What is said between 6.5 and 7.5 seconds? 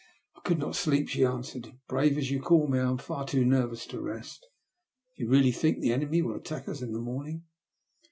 us in the morning